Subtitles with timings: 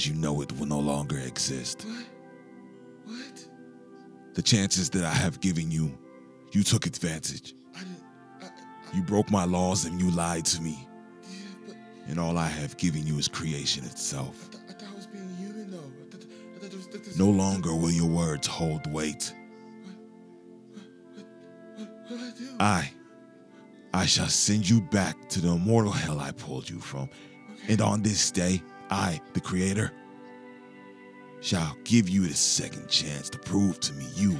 [0.00, 0.22] just feel.
[0.22, 1.84] Life as you know it will no longer exist.
[1.86, 2.06] What?
[3.16, 3.48] What?
[4.34, 5.90] The chances that I have given you,
[6.52, 7.54] you took advantage.
[7.74, 8.02] I didn't.
[8.42, 10.78] I, I, You broke my laws and you lied to me.
[11.22, 11.76] yeah, but
[12.08, 14.48] And all I have given you is creation itself.
[14.48, 15.78] I, th- thought I was being human though.
[15.78, 16.24] I thought,
[16.56, 19.34] I thought there was, No longer will your words hold weight.
[22.12, 22.48] I do?
[22.60, 22.90] I,
[23.94, 27.08] I shall send you back to the immortal hell I pulled you from.
[27.68, 29.92] And on this day, I, the Creator,
[31.40, 34.38] shall give you the second chance to prove to me you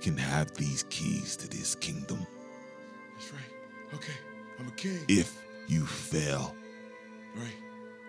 [0.00, 2.26] can have these keys to this kingdom.
[3.14, 3.94] That's right.
[3.94, 4.12] Okay,
[4.58, 5.00] I'm a king.
[5.08, 6.54] If you fail,
[7.36, 7.54] right.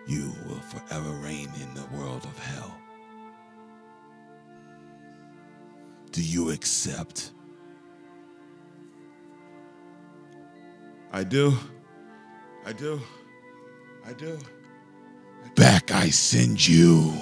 [0.06, 2.76] you will forever reign in the world of hell.
[6.12, 7.32] Do you accept?
[11.10, 11.54] I do.
[12.64, 13.00] I do.
[14.06, 14.38] I do.
[15.54, 17.12] Back I send you.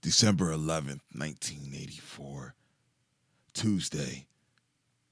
[0.00, 2.54] December 11th, 1984.
[3.52, 4.26] Tuesday,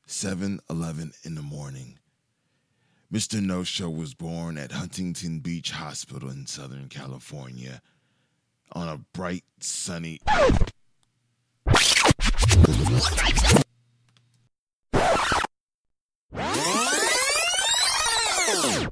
[0.06, 1.98] 7:11 in the morning.
[3.12, 3.42] Mr.
[3.42, 7.82] No Show was born at Huntington Beach Hospital in Southern California
[8.74, 10.20] on a bright, sunny.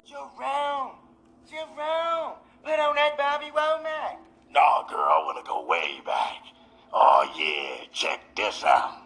[0.04, 0.92] Jerome!
[1.48, 2.34] Jerome!
[2.62, 4.16] Put on that Bobby Womack.
[4.52, 6.42] Nah, girl, I wanna go way back.
[6.92, 8.96] Oh yeah, check this out.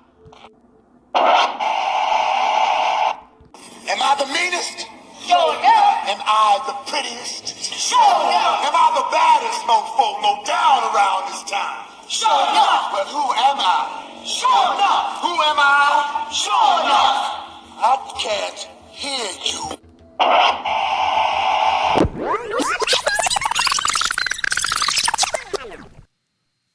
[3.86, 4.88] Am I the meanest?
[5.26, 6.08] Sure enough!
[6.08, 7.63] Am I the prettiest?
[7.84, 8.64] Sure enough!
[8.64, 11.84] Am I the baddest mofo low down around this town?
[12.08, 12.88] Sure enough!
[12.92, 14.24] But who am I?
[14.24, 15.20] Sure enough!
[15.20, 16.30] Who am I?
[16.32, 17.44] Sure enough!
[17.76, 19.76] I can't hear you.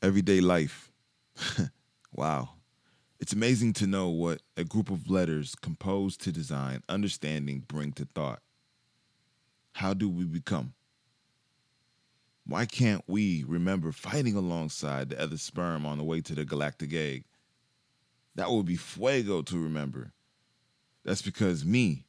[0.04, 0.92] Everyday life.
[2.14, 2.50] wow.
[3.20, 8.06] It's amazing to know what a group of letters composed to design, understanding, bring to
[8.14, 8.44] thought.
[9.72, 10.74] How do we become?
[12.50, 16.94] Why can't we remember fighting alongside the other sperm on the way to the galactic
[16.94, 17.26] egg?
[18.34, 20.14] That would be fuego to remember.
[21.06, 22.06] That's because me,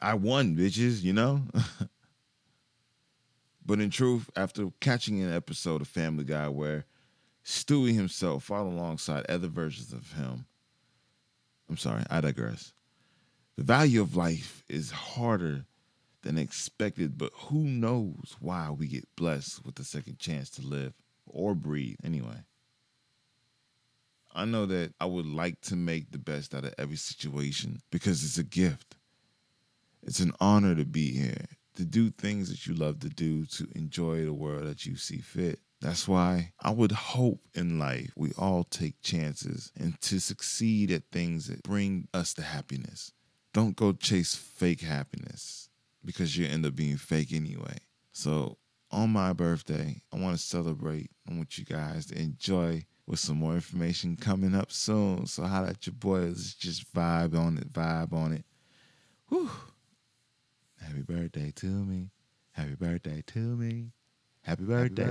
[0.00, 1.42] I won, bitches, you know?
[3.66, 6.86] but in truth, after catching an episode of Family Guy where
[7.44, 10.46] Stewie himself fought alongside other versions of him,
[11.68, 12.72] I'm sorry, I digress.
[13.56, 15.66] The value of life is harder
[16.22, 20.94] than expected, but who knows why we get blessed with a second chance to live
[21.26, 22.44] or breathe anyway.
[24.34, 28.22] I know that I would like to make the best out of every situation because
[28.22, 28.96] it's a gift.
[30.02, 31.46] It's an honor to be here,
[31.76, 35.18] to do things that you love to do, to enjoy the world that you see
[35.18, 35.60] fit.
[35.80, 41.04] That's why I would hope in life we all take chances and to succeed at
[41.10, 43.12] things that bring us the happiness.
[43.52, 45.68] Don't go chase fake happiness
[46.08, 47.76] because you end up being fake anyway.
[48.12, 48.56] So,
[48.90, 51.10] on my birthday, I want to celebrate.
[51.30, 55.26] I want you guys to enjoy with some more information coming up soon.
[55.26, 58.46] So, how at your boys just vibe on it, vibe on it.
[59.28, 59.50] Whew.
[60.80, 62.08] Happy birthday to me.
[62.52, 63.92] Happy birthday to me.
[64.40, 65.10] Happy birthday.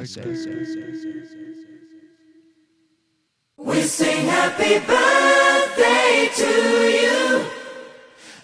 [3.57, 6.47] We sing happy birthday to
[6.89, 7.56] you.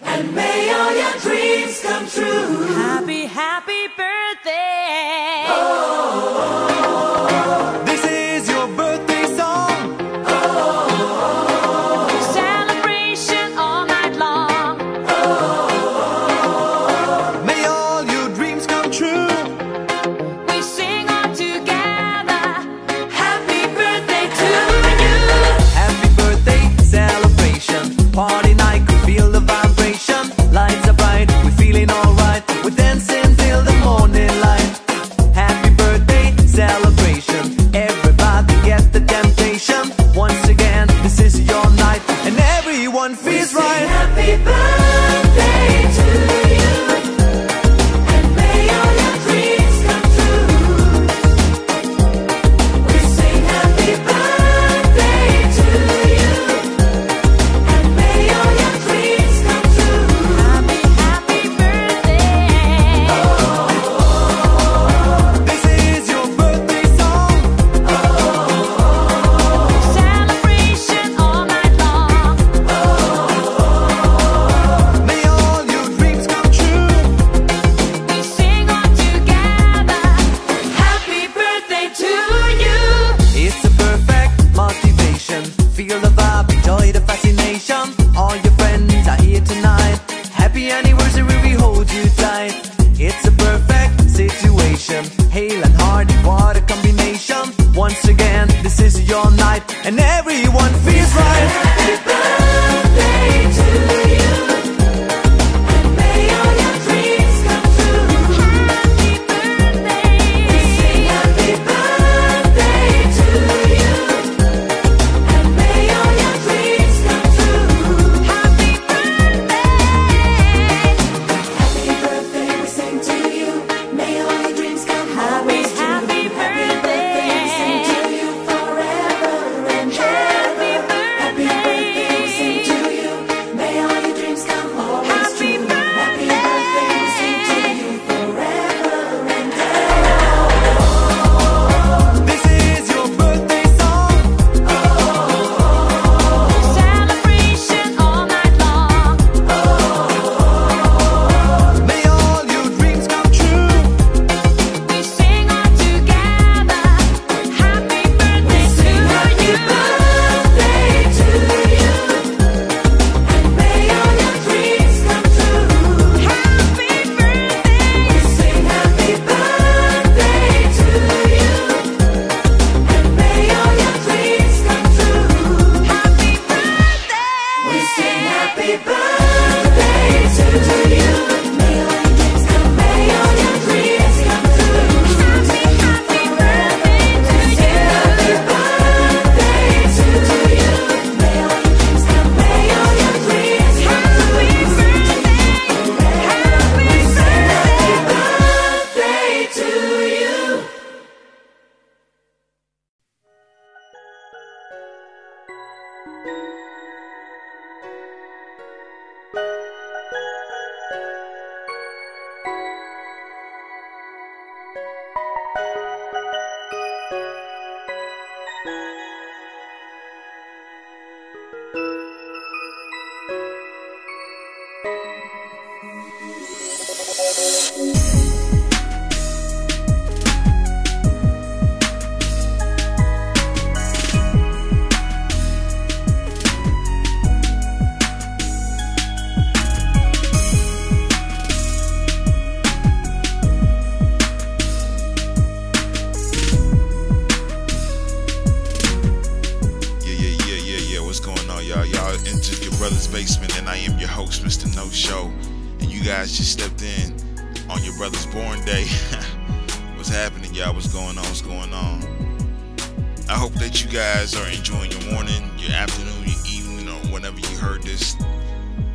[0.02, 2.66] And may all your dreams come true.
[2.74, 3.83] Happy, happy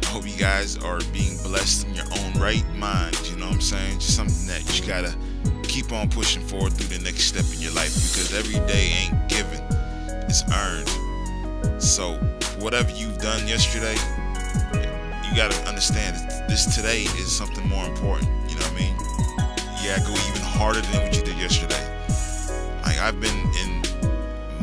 [0.09, 3.15] hope you guys are being blessed in your own right mind.
[3.29, 3.99] You know what I'm saying?
[3.99, 5.15] Just something that you gotta
[5.61, 9.29] keep on pushing forward through the next step in your life because every day ain't
[9.29, 9.61] given
[10.25, 10.89] it's earned.
[11.81, 12.13] So
[12.57, 13.93] whatever you've done yesterday,
[15.29, 16.17] you gotta understand
[16.49, 18.29] this today is something more important.
[18.49, 18.95] You know what I mean?
[19.85, 21.85] Yeah, go even harder than what you did yesterday.
[22.83, 23.81] Like I've been in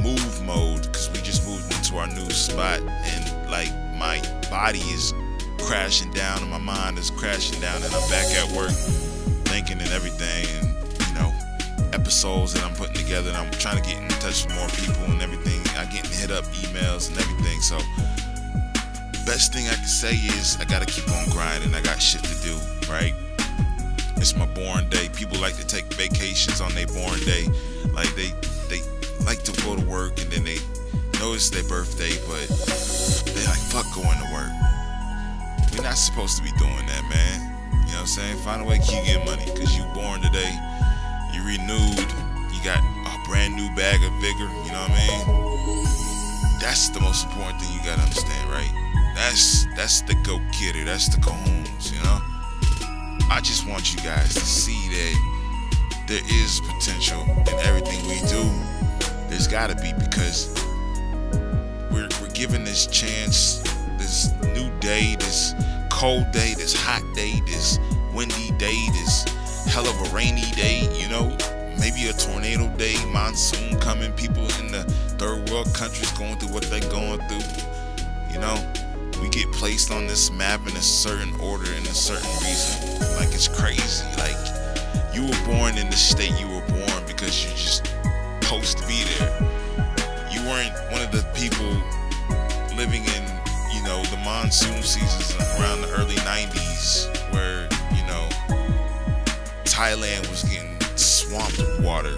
[0.03, 5.15] move mode because we just moved into our new spot, and like my body is
[5.67, 8.71] crashing down and my mind is crashing down, and I'm back at work
[9.51, 10.67] thinking and everything, and
[11.09, 11.35] you know
[11.93, 15.11] episodes that I'm putting together and I'm trying to get in touch with more people
[15.11, 15.61] and everything.
[15.77, 17.61] I get hit up emails and everything.
[17.61, 17.79] So
[19.27, 21.75] best thing I can say is I gotta keep on grinding.
[21.75, 22.55] I got shit to do,
[22.89, 23.15] right?
[24.19, 25.09] It's my born day.
[25.15, 27.51] People like to take vacations on their born day.
[27.93, 28.31] Like they
[28.71, 28.83] they
[29.27, 30.59] like to go to work and then they
[31.19, 32.47] know it's their birthday, but
[33.35, 34.66] they like fuck going to work.
[35.77, 37.53] We're not supposed to be doing that, man.
[37.73, 38.37] You know what I'm saying?
[38.39, 40.53] Find a way to keep getting money because you born today
[41.37, 42.09] you renewed,
[42.51, 46.59] you got a brand new bag of vigor, you know what I mean?
[46.61, 48.73] That's the most important thing you gotta understand, right?
[49.15, 52.21] That's that's the go getter, that's the cajones, you know?
[53.31, 58.43] I just want you guys to see that there is potential in everything we do.
[59.29, 60.55] There's gotta be because
[61.93, 63.63] we're we're given this chance,
[64.07, 65.53] this new day, this
[65.91, 67.81] cold day, this hot day, this
[68.15, 69.25] windy day, this
[69.67, 71.37] hell of a rainy day, you know,
[71.81, 74.85] maybe a tornado day, monsoon coming, people in the
[75.19, 77.65] third world countries going through what they're going through.
[78.33, 78.57] You know,
[79.21, 83.01] we get placed on this map in a certain order and a certain reason.
[83.17, 84.07] Like it's crazy.
[84.19, 84.39] Like
[85.13, 87.87] you were born in the state you were born because you're just
[88.41, 89.35] supposed to be there.
[90.31, 91.75] You weren't one of the people
[92.77, 93.36] living in,
[93.87, 98.29] know, the monsoon seasons around the early 90s where, you know,
[99.65, 102.15] Thailand was getting swamped with water.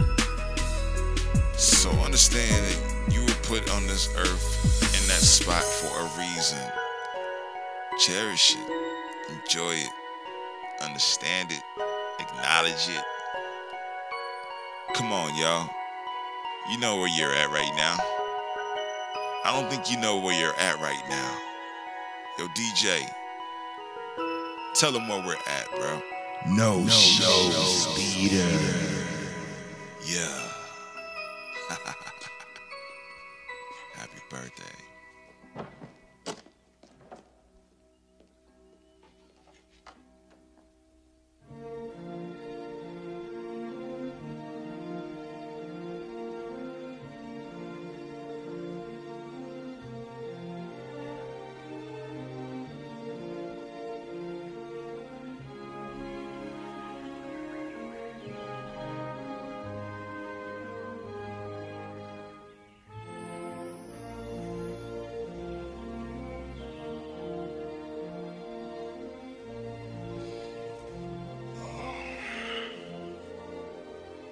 [1.56, 6.58] So understand that you were put on this earth in that spot for a reason.
[7.98, 9.90] Cherish it, enjoy it,
[10.82, 11.62] understand it,
[12.18, 13.04] acknowledge it.
[14.94, 15.68] Come on, y'all.
[16.70, 17.96] You know where you're at right now.
[19.44, 21.47] I don't think you know where you're at right now.
[22.38, 23.04] Yo, DJ,
[24.74, 26.00] tell them where we're at, bro.
[26.46, 28.38] No, show speeder.
[30.06, 30.42] Yeah.
[33.94, 34.87] Happy birthday.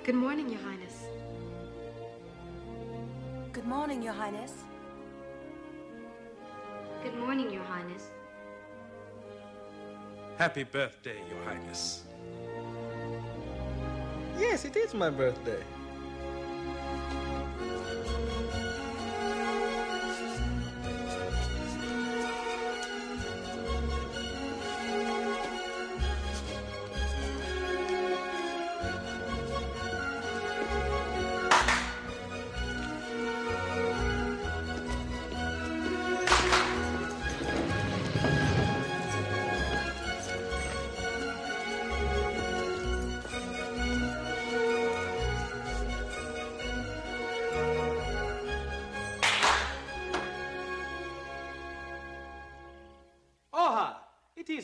[0.07, 1.03] Good morning, Your Highness.
[3.53, 4.53] Good morning, Your Highness.
[7.03, 8.05] Good morning, Your Highness.
[10.39, 12.05] Happy birthday, Your Highness.
[14.39, 15.65] Yes, it is my birthday.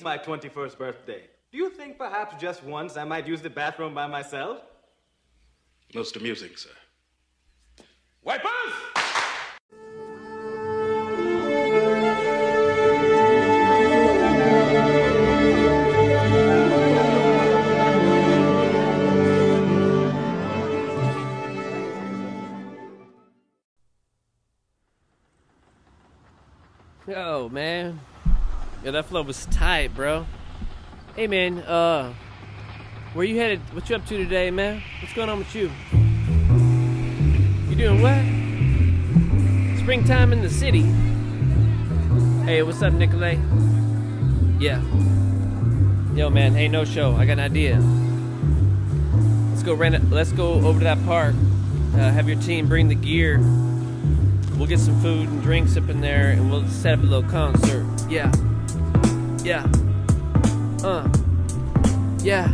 [0.02, 1.22] It is my 21st birthday.
[1.52, 4.58] Do you think perhaps just once I might use the bathroom by myself?
[5.94, 6.70] Most amusing, sir.
[29.12, 30.24] Flow was tight, bro.
[31.14, 32.14] Hey, man, uh,
[33.12, 33.60] where you headed?
[33.74, 34.82] What you up to today, man?
[35.02, 35.70] What's going on with you?
[37.68, 38.16] You doing what?
[39.82, 40.80] Springtime in the city.
[42.46, 43.38] Hey, what's up, Nicolay?
[44.58, 44.80] Yeah.
[46.14, 47.14] Yo, man, hey, no show.
[47.14, 47.80] I got an idea.
[49.50, 50.08] Let's go rent it.
[50.08, 51.34] Let's go over to that park.
[51.92, 53.40] Uh, have your team bring the gear.
[54.56, 57.30] We'll get some food and drinks up in there, and we'll set up a little
[57.30, 57.84] concert.
[58.08, 58.32] Yeah.
[59.44, 59.66] Yeah.
[60.84, 61.08] Uh.
[62.22, 62.52] Yeah.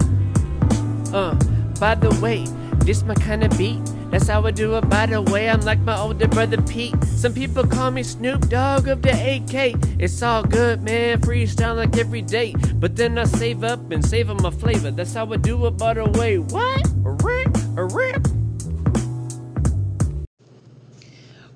[1.12, 1.34] Uh.
[1.78, 2.46] By the way,
[2.84, 3.80] this my kind of beat.
[4.10, 4.88] That's how I do it.
[4.88, 6.96] By the way, I'm like my older brother Pete.
[7.04, 9.76] Some people call me Snoop Dogg of the AK.
[9.98, 11.20] It's all good, man.
[11.20, 12.54] Freestyle like every day.
[12.76, 14.90] But then I save up and save on my flavor.
[14.90, 15.72] That's how I do it.
[15.72, 16.86] By the way, what?
[17.04, 17.56] A rip?
[17.76, 18.26] A rip?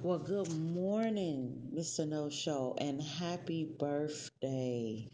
[0.02, 2.06] Well, good morning, Mr.
[2.06, 5.08] No Show, and happy birthday.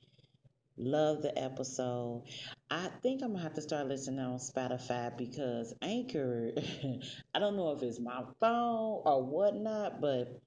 [0.80, 2.22] Love the episode.
[2.70, 6.52] I think I'm gonna have to start listening on Spotify because Anchor,
[7.34, 10.40] I don't know if it's my phone or whatnot, but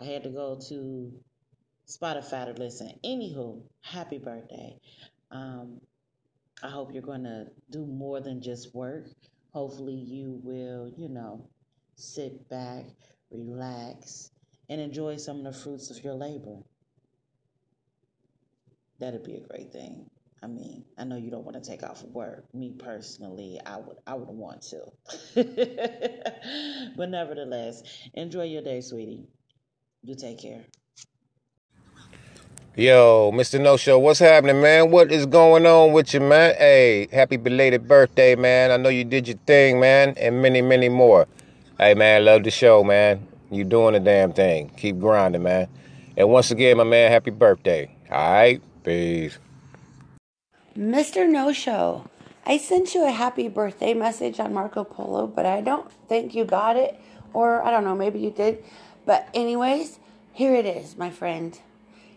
[0.00, 1.12] I had to go to
[1.86, 2.98] Spotify to listen.
[3.04, 4.76] Anywho, happy birthday.
[5.30, 5.80] Um,
[6.64, 9.06] I hope you're gonna do more than just work.
[9.52, 11.48] Hopefully, you will, you know,
[11.94, 12.86] sit back,
[13.30, 14.32] relax,
[14.68, 16.58] and enjoy some of the fruits of your labor.
[18.98, 20.08] That'd be a great thing.
[20.42, 22.44] I mean, I know you don't want to take off work.
[22.54, 24.80] Me personally, I would I would want to.
[26.96, 27.82] but nevertheless,
[28.14, 29.26] enjoy your day, sweetie.
[30.02, 30.64] You take care.
[32.76, 33.58] Yo, Mr.
[33.58, 34.90] No Show, what's happening, man?
[34.90, 36.54] What is going on with you, man?
[36.58, 38.70] Hey, happy belated birthday, man.
[38.70, 41.26] I know you did your thing, man, and many, many more.
[41.78, 43.26] Hey, man, love the show, man.
[43.50, 44.70] You doing the damn thing.
[44.76, 45.68] Keep grinding, man.
[46.18, 47.90] And once again, my man, happy birthday.
[48.10, 49.38] All right, peace.
[50.78, 51.28] Mr.
[51.28, 52.08] No Show,
[52.46, 56.44] I sent you a happy birthday message on Marco Polo, but I don't think you
[56.44, 56.98] got it.
[57.34, 58.62] Or I don't know, maybe you did.
[59.04, 59.98] But, anyways,
[60.32, 61.58] here it is, my friend.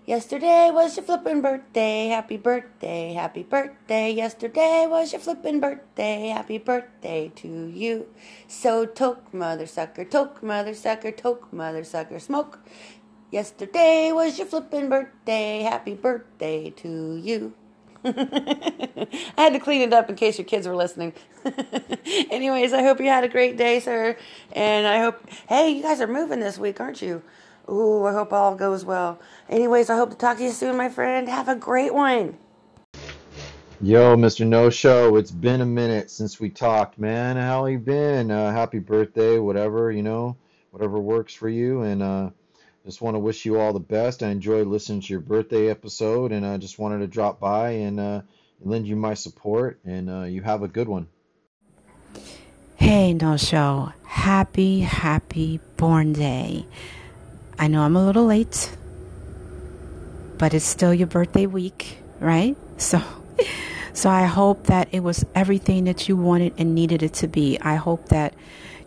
[0.05, 2.07] Yesterday was your flippin' birthday.
[2.07, 4.11] Happy birthday, happy birthday.
[4.11, 6.29] Yesterday was your flippin' birthday.
[6.29, 8.07] Happy birthday to you.
[8.47, 12.59] So toke, mother sucker, toke, mother sucker, toke, mother sucker, smoke.
[13.31, 15.61] Yesterday was your flippin' birthday.
[15.61, 17.53] Happy birthday to you.
[18.03, 19.07] I
[19.37, 21.13] had to clean it up in case your kids were listening.
[22.31, 24.17] Anyways, I hope you had a great day, sir.
[24.53, 27.21] And I hope, hey, you guys are moving this week, aren't you?
[27.69, 29.19] Ooh, I hope all goes well.
[29.47, 31.29] Anyways, I hope to talk to you soon, my friend.
[31.29, 32.35] Have a great one.
[33.79, 34.45] Yo, Mr.
[34.45, 37.37] No Show, it's been a minute since we talked, man.
[37.37, 38.31] How you been?
[38.31, 40.35] Uh, happy birthday, whatever, you know,
[40.71, 41.83] whatever works for you.
[41.83, 42.29] And uh,
[42.89, 44.23] just want to wish you all the best.
[44.23, 47.99] I enjoyed listening to your birthday episode, and I just wanted to drop by and
[47.99, 48.21] uh,
[48.61, 49.79] lend you my support.
[49.85, 51.07] And uh, you have a good one.
[52.77, 53.93] Hey, No Show.
[54.05, 56.65] Happy, happy born day.
[57.59, 58.75] I know I'm a little late,
[60.39, 62.57] but it's still your birthday week, right?
[62.77, 63.03] So,
[63.93, 67.59] so I hope that it was everything that you wanted and needed it to be.
[67.59, 68.33] I hope that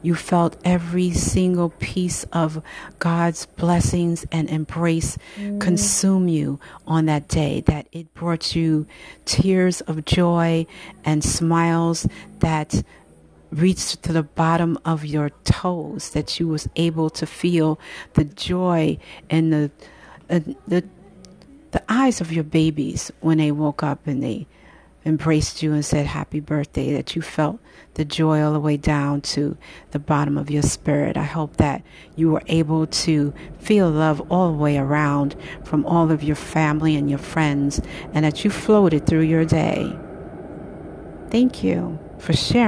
[0.02, 2.62] you felt every single piece of
[2.99, 5.16] God's blessings and embrace
[5.61, 8.87] consume you on that day, that it brought you
[9.24, 10.66] tears of joy
[11.05, 12.07] and smiles
[12.40, 12.83] that
[13.50, 17.79] reached to the bottom of your toes that you was able to feel
[18.14, 18.96] the joy
[19.29, 19.70] and the
[20.31, 20.83] uh, the
[21.72, 24.46] the eyes of your babies when they woke up and they
[25.04, 27.58] embraced you and said happy birthday that you felt
[27.94, 29.56] the joy all the way down to
[29.90, 31.16] the bottom of your spirit.
[31.16, 31.82] I hope that
[32.16, 36.96] you were able to feel love all the way around from all of your family
[36.96, 37.80] and your friends
[38.12, 39.98] and that you floated through your day.
[41.30, 42.60] Thank you for sharing